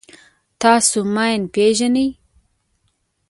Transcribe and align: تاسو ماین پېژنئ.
تاسو 0.61 0.97
ماین 1.13 1.41
پېژنئ. 1.53 2.09